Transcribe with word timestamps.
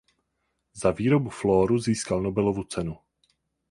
Za 0.73 0.91
výrobu 0.91 1.29
fluoru 1.29 1.79
získal 1.79 2.21
Nobelovu 2.21 2.63
cenu. 2.63 2.97